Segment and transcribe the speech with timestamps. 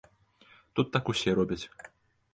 [0.79, 1.63] Тут так усе робяць.